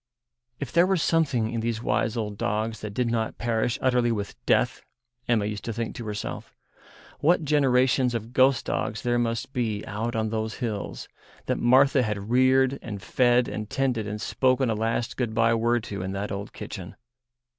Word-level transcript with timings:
If 0.59 0.71
there 0.71 0.87
were 0.87 0.97
something 0.97 1.51
in 1.53 1.59
these 1.59 1.83
wise 1.83 2.17
old 2.17 2.35
dogs 2.35 2.79
that 2.79 2.89
did 2.95 3.11
not 3.11 3.37
perish 3.37 3.77
utterly 3.83 4.11
with 4.11 4.35
death, 4.47 4.81
Emma 5.27 5.45
used 5.45 5.63
to 5.65 5.73
think 5.73 5.93
to 5.95 6.07
herself, 6.07 6.55
what 7.19 7.45
generations 7.45 8.15
of 8.15 8.33
ghost 8.33 8.65
dogs 8.65 9.03
there 9.03 9.19
must 9.19 9.53
be 9.53 9.85
out 9.85 10.15
on 10.15 10.29
those 10.31 10.55
hills, 10.55 11.07
that 11.45 11.59
Martha 11.59 12.01
had 12.01 12.31
reared 12.31 12.79
and 12.81 12.99
fed 12.99 13.47
and 13.47 13.69
tended 13.69 14.07
and 14.07 14.19
spoken 14.19 14.71
a 14.71 14.73
last 14.73 15.17
good 15.17 15.35
bye 15.35 15.53
word 15.53 15.83
to 15.83 16.01
in 16.01 16.13
that 16.13 16.31
old 16.31 16.51
kitchen. 16.51 16.95